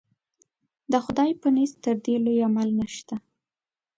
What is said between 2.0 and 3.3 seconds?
دې لوی عمل نشته.